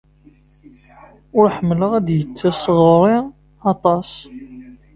Ur 1.37 1.45
ḥemmleɣ 1.55 1.91
ad 1.99 2.03
d-yettas 2.07 2.61
ɣer-i 2.79 3.17
aṭas. 3.71 4.11